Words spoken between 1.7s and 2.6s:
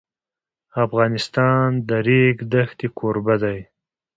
د د ریګ